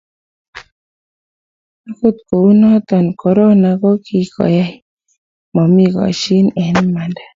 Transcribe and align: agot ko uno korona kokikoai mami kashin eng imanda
agot 1.89 2.17
ko 2.27 2.35
uno 2.49 2.69
korona 3.21 3.69
kokikoai 3.81 4.63
mami 5.55 5.85
kashin 5.95 6.45
eng 6.61 6.77
imanda 6.85 7.21